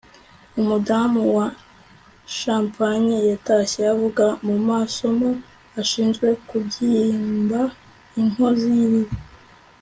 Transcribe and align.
Umudamu 0.59 1.21
wa 1.37 1.47
champagne 2.39 3.15
yatashye 3.29 3.81
avuye 3.93 4.25
mumasomo 4.45 5.29
ashinzwe 5.81 6.27
kubyimba 6.47 7.61
inkozi 8.21 8.67
yibibi 8.77 9.15